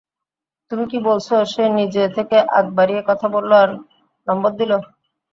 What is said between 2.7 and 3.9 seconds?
বাড়িয়ে কথা বলল আর